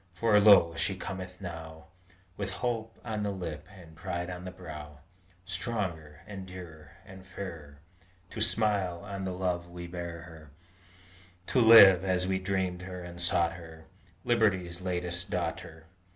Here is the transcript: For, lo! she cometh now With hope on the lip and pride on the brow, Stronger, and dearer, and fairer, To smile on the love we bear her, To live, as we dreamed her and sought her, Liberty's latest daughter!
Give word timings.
For, 0.13 0.39
lo! 0.39 0.73
she 0.73 0.95
cometh 0.95 1.39
now 1.39 1.85
With 2.35 2.49
hope 2.65 2.97
on 3.05 3.21
the 3.21 3.29
lip 3.29 3.67
and 3.69 3.95
pride 3.95 4.31
on 4.31 4.45
the 4.45 4.49
brow, 4.51 5.01
Stronger, 5.45 6.21
and 6.25 6.47
dearer, 6.47 6.93
and 7.05 7.23
fairer, 7.23 7.77
To 8.31 8.41
smile 8.41 9.01
on 9.05 9.25
the 9.25 9.31
love 9.31 9.69
we 9.69 9.85
bear 9.85 10.23
her, 10.23 10.49
To 11.53 11.61
live, 11.61 12.03
as 12.03 12.25
we 12.27 12.39
dreamed 12.39 12.81
her 12.81 13.03
and 13.03 13.21
sought 13.21 13.53
her, 13.53 13.85
Liberty's 14.25 14.81
latest 14.81 15.29
daughter! 15.29 15.85